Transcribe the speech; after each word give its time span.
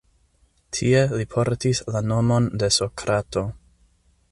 Tie 0.77 1.01
li 1.19 1.27
portis 1.35 1.83
la 1.97 2.03
nomon 2.13 2.49
de 2.63 2.73
Sokrato. 2.81 3.47